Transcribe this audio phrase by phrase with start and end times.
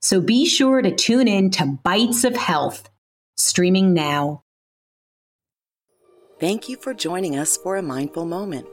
[0.00, 2.88] So be sure to tune in to Bites of Health,
[3.36, 4.44] streaming now.
[6.38, 8.68] Thank you for joining us for a mindful moment.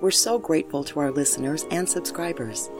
[0.00, 2.70] We're so grateful to our listeners and subscribers.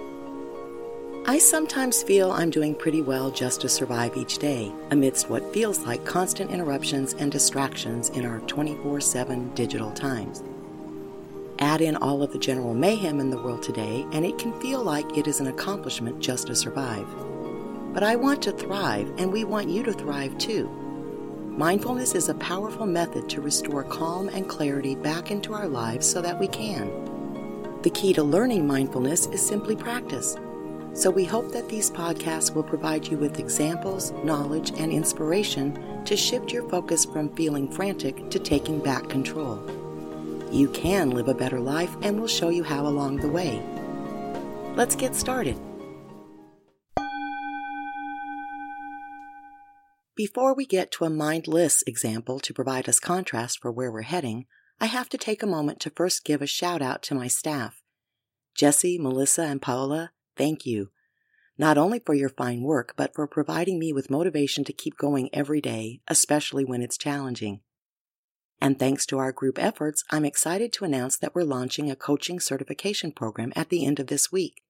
[1.26, 5.80] I sometimes feel I'm doing pretty well just to survive each day amidst what feels
[5.80, 10.44] like constant interruptions and distractions in our 24 7 digital times.
[11.58, 14.82] Add in all of the general mayhem in the world today, and it can feel
[14.82, 17.06] like it is an accomplishment just to survive.
[17.92, 20.68] But I want to thrive, and we want you to thrive too.
[21.56, 26.22] Mindfulness is a powerful method to restore calm and clarity back into our lives so
[26.22, 26.88] that we can.
[27.82, 30.36] The key to learning mindfulness is simply practice.
[30.92, 36.16] So we hope that these podcasts will provide you with examples, knowledge, and inspiration to
[36.16, 39.60] shift your focus from feeling frantic to taking back control.
[40.50, 43.62] You can live a better life, and we'll show you how along the way.
[44.76, 45.56] Let's get started.
[50.20, 54.44] Before we get to a mindless example to provide us contrast for where we're heading,
[54.78, 57.80] I have to take a moment to first give a shout out to my staff.
[58.54, 60.90] Jesse, Melissa, and Paola, thank you.
[61.56, 65.30] Not only for your fine work, but for providing me with motivation to keep going
[65.32, 67.62] every day, especially when it's challenging.
[68.60, 72.40] And thanks to our group efforts, I'm excited to announce that we're launching a coaching
[72.40, 74.64] certification program at the end of this week.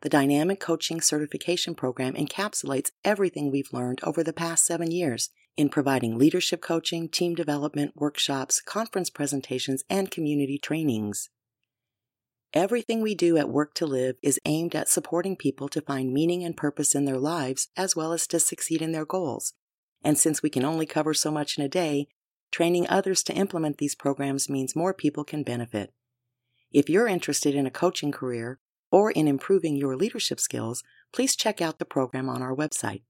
[0.00, 5.68] The Dynamic Coaching Certification Program encapsulates everything we've learned over the past seven years in
[5.68, 11.30] providing leadership coaching, team development, workshops, conference presentations, and community trainings.
[12.54, 16.44] Everything we do at Work to Live is aimed at supporting people to find meaning
[16.44, 19.54] and purpose in their lives as well as to succeed in their goals.
[20.04, 22.06] And since we can only cover so much in a day,
[22.52, 25.92] training others to implement these programs means more people can benefit.
[26.70, 28.60] If you're interested in a coaching career
[28.90, 30.82] or in improving your leadership skills,
[31.12, 33.02] please check out the program on our website.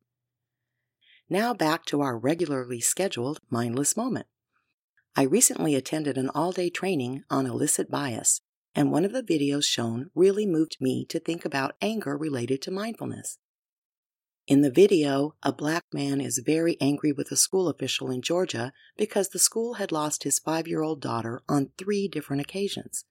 [1.31, 4.27] Now back to our regularly scheduled mindless moment.
[5.15, 8.41] I recently attended an all day training on implicit bias,
[8.75, 12.71] and one of the videos shown really moved me to think about anger related to
[12.71, 13.39] mindfulness.
[14.47, 18.73] In the video, a black man is very angry with a school official in Georgia
[18.97, 23.05] because the school had lost his five year old daughter on three different occasions.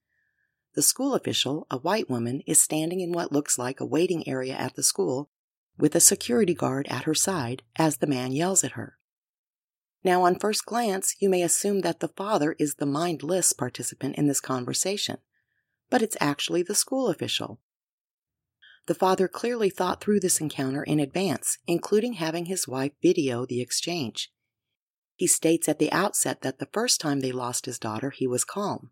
[0.77, 4.53] The school official, a white woman, is standing in what looks like a waiting area
[4.53, 5.31] at the school
[5.75, 8.99] with a security guard at her side as the man yells at her.
[10.03, 14.27] Now, on first glance, you may assume that the father is the mindless participant in
[14.27, 15.17] this conversation,
[15.89, 17.59] but it's actually the school official.
[18.85, 23.61] The father clearly thought through this encounter in advance, including having his wife video the
[23.61, 24.31] exchange.
[25.15, 28.43] He states at the outset that the first time they lost his daughter, he was
[28.43, 28.91] calm.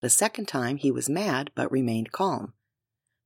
[0.00, 2.52] The second time he was mad but remained calm.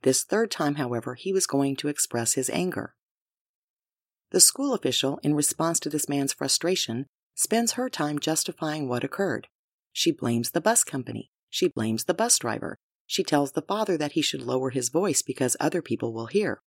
[0.02, 2.94] This third time, however, he was going to express his anger.
[4.30, 9.48] The school official, in response to this man's frustration, spends her time justifying what occurred.
[9.92, 11.30] She blames the bus company.
[11.50, 12.78] She blames the bus driver.
[13.06, 16.62] She tells the father that he should lower his voice because other people will hear.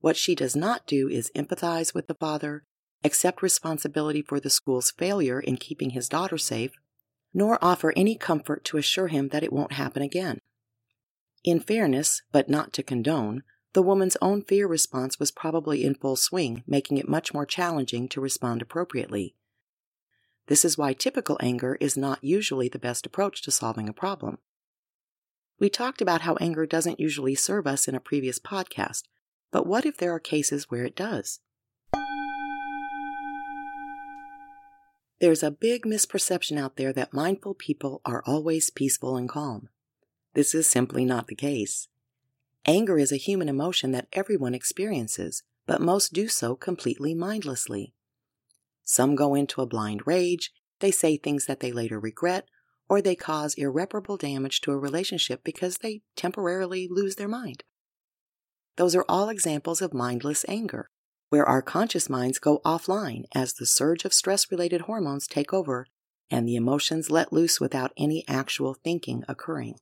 [0.00, 2.64] What she does not do is empathize with the father,
[3.04, 6.72] accept responsibility for the school's failure in keeping his daughter safe,
[7.32, 10.38] nor offer any comfort to assure him that it won't happen again.
[11.44, 13.42] In fairness, but not to condone,
[13.72, 18.08] the woman's own fear response was probably in full swing, making it much more challenging
[18.08, 19.34] to respond appropriately.
[20.48, 24.38] This is why typical anger is not usually the best approach to solving a problem.
[25.60, 29.02] We talked about how anger doesn't usually serve us in a previous podcast,
[29.52, 31.38] but what if there are cases where it does?
[35.20, 39.68] There's a big misperception out there that mindful people are always peaceful and calm.
[40.32, 41.88] This is simply not the case.
[42.64, 47.92] Anger is a human emotion that everyone experiences, but most do so completely mindlessly.
[48.82, 52.46] Some go into a blind rage, they say things that they later regret,
[52.88, 57.62] or they cause irreparable damage to a relationship because they temporarily lose their mind.
[58.76, 60.88] Those are all examples of mindless anger
[61.30, 65.86] where our conscious minds go offline as the surge of stress related hormones take over
[66.30, 69.76] and the emotions let loose without any actual thinking occurring.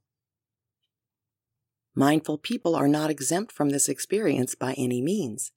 [1.94, 5.50] Mindful people are not exempt from this experience by any means,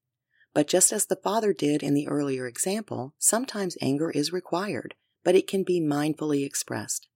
[0.53, 5.35] But just as the father did in the earlier example, sometimes anger is required, but
[5.35, 7.07] it can be mindfully expressed.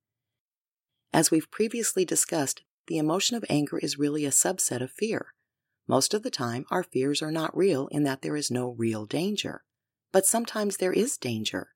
[1.12, 5.34] As we've previously discussed, the emotion of anger is really a subset of fear.
[5.88, 9.06] Most of the time, our fears are not real in that there is no real
[9.06, 9.64] danger.
[10.12, 11.70] But sometimes there is danger.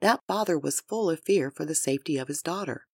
[0.00, 2.86] That father was full of fear for the safety of his daughter.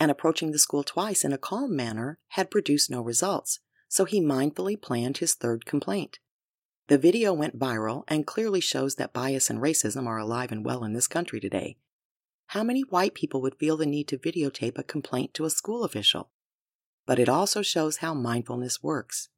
[0.00, 4.20] And approaching the school twice in a calm manner had produced no results, so he
[4.20, 6.18] mindfully planned his third complaint.
[6.88, 10.84] The video went viral and clearly shows that bias and racism are alive and well
[10.84, 11.76] in this country today.
[12.48, 15.84] How many white people would feel the need to videotape a complaint to a school
[15.84, 16.30] official?
[17.06, 19.28] But it also shows how mindfulness works.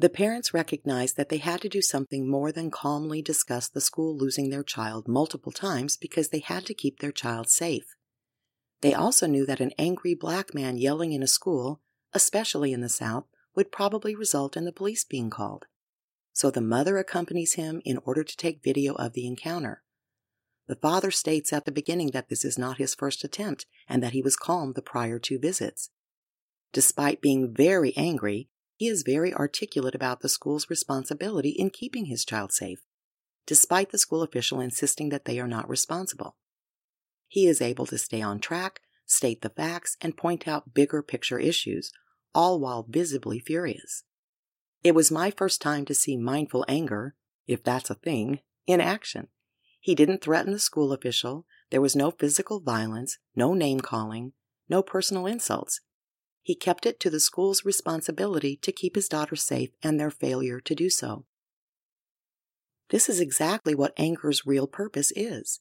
[0.00, 4.16] The parents recognized that they had to do something more than calmly discuss the school
[4.16, 7.96] losing their child multiple times because they had to keep their child safe.
[8.80, 11.80] They also knew that an angry black man yelling in a school,
[12.12, 13.24] especially in the South,
[13.56, 15.66] would probably result in the police being called.
[16.32, 19.82] So the mother accompanies him in order to take video of the encounter.
[20.68, 24.12] The father states at the beginning that this is not his first attempt and that
[24.12, 25.90] he was calm the prior two visits.
[26.72, 28.48] Despite being very angry,
[28.78, 32.78] he is very articulate about the school's responsibility in keeping his child safe,
[33.44, 36.36] despite the school official insisting that they are not responsible.
[37.26, 41.40] He is able to stay on track, state the facts, and point out bigger picture
[41.40, 41.90] issues,
[42.36, 44.04] all while visibly furious.
[44.84, 47.16] It was my first time to see mindful anger,
[47.48, 49.26] if that's a thing, in action.
[49.80, 54.34] He didn't threaten the school official, there was no physical violence, no name calling,
[54.68, 55.80] no personal insults.
[56.48, 60.60] He kept it to the school's responsibility to keep his daughter safe and their failure
[60.60, 61.26] to do so.
[62.88, 65.60] This is exactly what anger's real purpose is.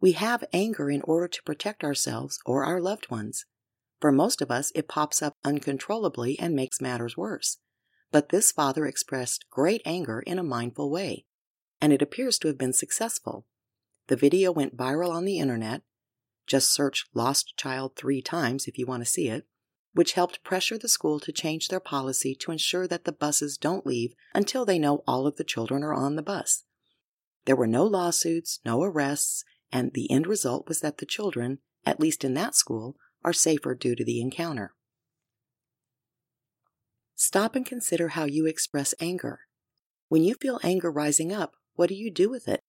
[0.00, 3.46] We have anger in order to protect ourselves or our loved ones.
[4.00, 7.58] For most of us, it pops up uncontrollably and makes matters worse.
[8.12, 11.24] But this father expressed great anger in a mindful way,
[11.80, 13.44] and it appears to have been successful.
[14.06, 15.82] The video went viral on the internet.
[16.46, 19.44] Just search Lost Child three times if you want to see it
[19.94, 23.86] which helped pressure the school to change their policy to ensure that the buses don't
[23.86, 26.64] leave until they know all of the children are on the bus.
[27.46, 32.00] There were no lawsuits, no arrests, and the end result was that the children, at
[32.00, 34.74] least in that school, are safer due to the encounter.
[37.14, 39.40] Stop and consider how you express anger.
[40.08, 42.62] When you feel anger rising up, what do you do with it?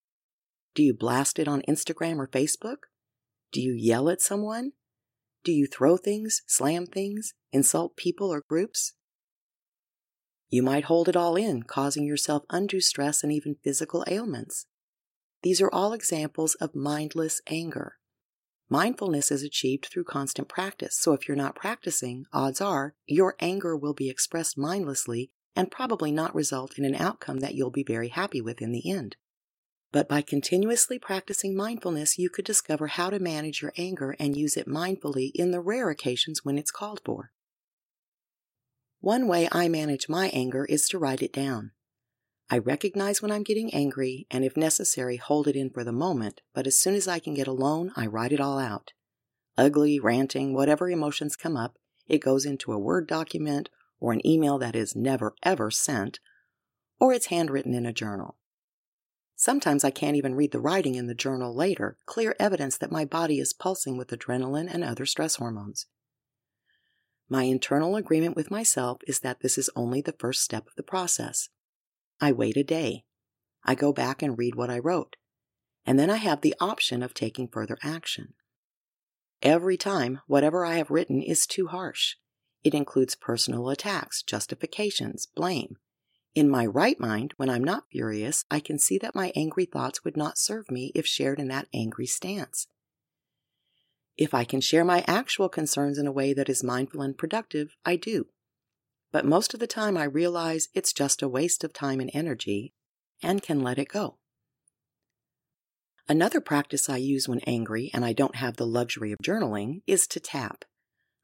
[0.73, 2.87] Do you blast it on Instagram or Facebook?
[3.51, 4.71] Do you yell at someone?
[5.43, 8.93] Do you throw things, slam things, insult people or groups?
[10.49, 14.65] You might hold it all in, causing yourself undue stress and even physical ailments.
[15.43, 17.95] These are all examples of mindless anger.
[18.67, 23.75] Mindfulness is achieved through constant practice, so if you're not practicing, odds are your anger
[23.75, 28.09] will be expressed mindlessly and probably not result in an outcome that you'll be very
[28.09, 29.15] happy with in the end.
[29.91, 34.55] But by continuously practicing mindfulness, you could discover how to manage your anger and use
[34.55, 37.31] it mindfully in the rare occasions when it's called for.
[39.01, 41.71] One way I manage my anger is to write it down.
[42.51, 46.41] I recognize when I'm getting angry and, if necessary, hold it in for the moment,
[46.53, 48.91] but as soon as I can get alone, I write it all out.
[49.57, 51.77] Ugly, ranting, whatever emotions come up,
[52.07, 53.69] it goes into a Word document
[53.99, 56.19] or an email that is never ever sent,
[56.99, 58.35] or it's handwritten in a journal.
[59.41, 63.05] Sometimes I can't even read the writing in the journal later, clear evidence that my
[63.05, 65.85] body is pulsing with adrenaline and other stress hormones.
[67.29, 70.83] My internal agreement with myself is that this is only the first step of the
[70.83, 71.47] process.
[72.19, 73.05] I wait a day.
[73.63, 75.15] I go back and read what I wrote.
[75.85, 78.33] And then I have the option of taking further action.
[79.41, 82.15] Every time, whatever I have written is too harsh.
[82.61, 85.77] It includes personal attacks, justifications, blame,
[86.35, 90.03] in my right mind, when I'm not furious, I can see that my angry thoughts
[90.03, 92.67] would not serve me if shared in that angry stance.
[94.17, 97.75] If I can share my actual concerns in a way that is mindful and productive,
[97.85, 98.27] I do.
[99.11, 102.73] But most of the time, I realize it's just a waste of time and energy
[103.23, 104.17] and can let it go.
[106.07, 110.05] Another practice I use when angry and I don't have the luxury of journaling is
[110.07, 110.65] to tap.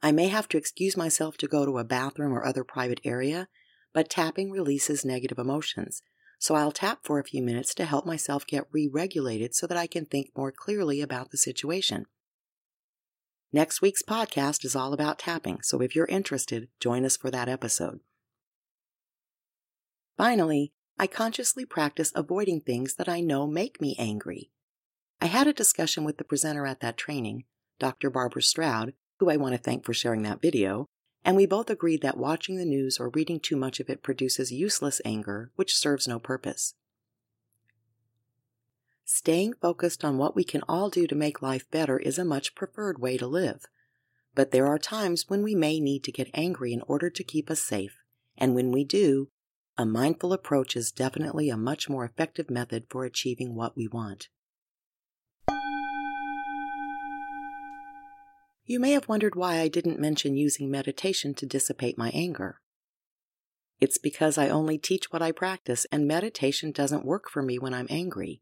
[0.01, 3.47] I may have to excuse myself to go to a bathroom or other private area
[3.95, 6.01] but tapping releases negative emotions.
[6.37, 9.77] So I'll tap for a few minutes to help myself get re regulated so that
[9.77, 12.05] I can think more clearly about the situation.
[13.53, 17.47] Next week's podcast is all about tapping, so if you're interested, join us for that
[17.47, 18.01] episode.
[20.17, 24.51] Finally, I consciously practice avoiding things that I know make me angry.
[25.21, 27.45] I had a discussion with the presenter at that training,
[27.79, 28.09] Dr.
[28.09, 30.89] Barbara Stroud, who I want to thank for sharing that video,
[31.25, 34.51] and we both agreed that watching the news or reading too much of it produces
[34.51, 36.75] useless anger, which serves no purpose.
[39.03, 42.53] Staying focused on what we can all do to make life better is a much
[42.53, 43.65] preferred way to live.
[44.35, 47.49] But there are times when we may need to get angry in order to keep
[47.49, 47.97] us safe,
[48.37, 49.29] and when we do,
[49.77, 54.29] a mindful approach is definitely a much more effective method for achieving what we want.
[58.65, 62.61] You may have wondered why I didn't mention using meditation to dissipate my anger.
[63.79, 67.73] It's because I only teach what I practice, and meditation doesn't work for me when
[67.73, 68.41] I'm angry.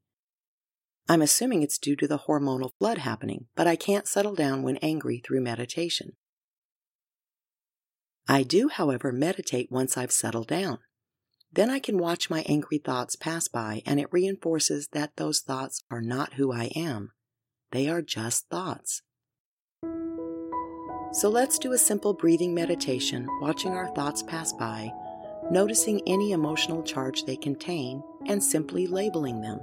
[1.09, 4.77] I'm assuming it's due to the hormonal flood happening, but I can't settle down when
[4.77, 6.13] angry through meditation.
[8.25, 10.79] I do, however, meditate once I've settled down.
[11.51, 15.83] Then I can watch my angry thoughts pass by, and it reinforces that those thoughts
[15.91, 17.11] are not who I am.
[17.71, 19.01] They are just thoughts.
[21.13, 24.91] So let's do a simple breathing meditation, watching our thoughts pass by,
[25.51, 29.59] noticing any emotional charge they contain, and simply labeling them.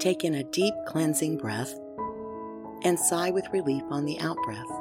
[0.00, 1.78] Take in a deep cleansing breath
[2.82, 4.80] and sigh with relief on the out breath.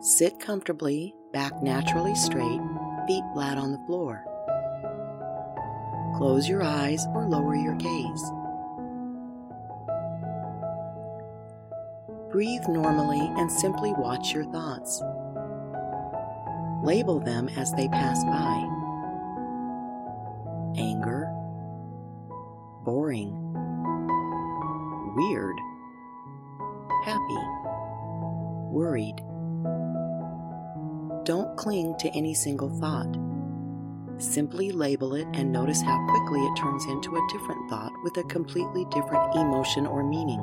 [0.00, 2.60] Sit comfortably, back naturally straight,
[3.08, 4.24] feet flat on the floor.
[6.18, 8.32] Close your eyes or lower your gaze.
[12.32, 15.02] Breathe normally and simply watch your thoughts.
[16.82, 18.56] Label them as they pass by.
[20.80, 21.26] Anger,
[22.86, 23.34] boring,
[25.14, 25.56] weird,
[27.04, 27.44] happy,
[28.72, 29.16] worried.
[31.24, 33.14] Don't cling to any single thought.
[34.16, 38.24] Simply label it and notice how quickly it turns into a different thought with a
[38.24, 40.42] completely different emotion or meaning.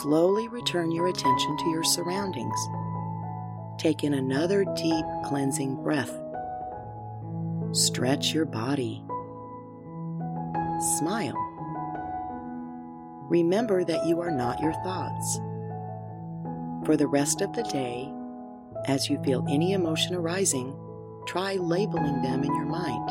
[0.00, 2.58] Slowly return your attention to your surroundings.
[3.78, 6.12] Take in another deep cleansing breath.
[7.72, 9.02] Stretch your body.
[10.98, 11.36] Smile.
[13.28, 15.36] Remember that you are not your thoughts.
[16.84, 18.12] For the rest of the day,
[18.86, 20.78] as you feel any emotion arising,
[21.26, 23.10] try labeling them in your mind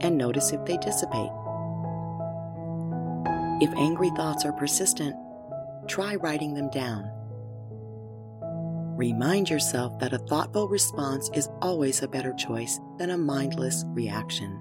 [0.00, 1.30] and notice if they dissipate.
[3.60, 5.16] If angry thoughts are persistent,
[5.88, 7.10] try writing them down.
[8.96, 14.60] Remind yourself that a thoughtful response is always a better choice than a mindless reaction.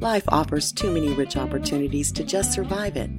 [0.00, 3.10] Life offers too many rich opportunities to just survive it.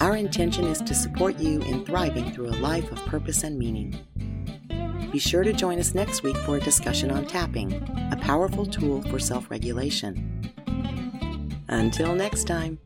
[0.00, 3.98] Our intention is to support you in thriving through a life of purpose and meaning.
[5.12, 7.72] Be sure to join us next week for a discussion on tapping,
[8.12, 10.52] a powerful tool for self regulation.
[11.68, 12.78] Until next time,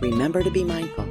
[0.00, 1.06] remember to be mindful.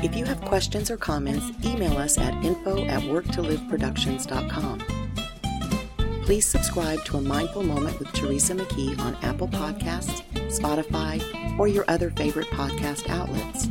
[0.00, 4.78] If you have questions or comments, email us at info at worktoliveproductions.com.
[6.22, 11.84] Please subscribe to A Mindful Moment with Teresa McKee on Apple Podcasts, Spotify, or your
[11.88, 13.68] other favorite podcast outlets.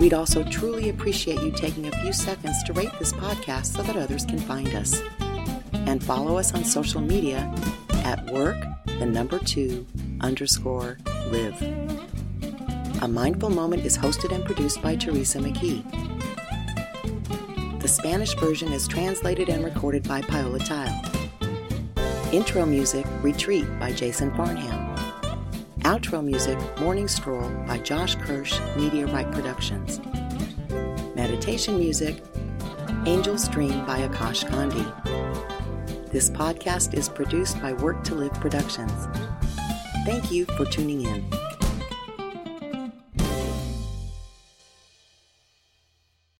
[0.00, 3.96] We'd also truly appreciate you taking a few seconds to rate this podcast so that
[3.96, 5.02] others can find us.
[5.72, 7.54] And follow us on social media
[8.02, 9.86] at work, the number two,
[10.22, 11.60] underscore, live.
[13.02, 15.84] A Mindful Moment is hosted and produced by Teresa McKee.
[17.80, 21.02] The Spanish version is translated and recorded by Paola Tile.
[22.32, 24.89] Intro music, Retreat by Jason Farnham.
[25.90, 30.00] Outro music, Morning Stroll by Josh Kirsch, Right Productions.
[31.16, 32.22] Meditation music,
[33.06, 34.86] Angel's Dream by Akash Gandhi.
[36.12, 39.08] This podcast is produced by Work to Live Productions.
[40.06, 41.39] Thank you for tuning in.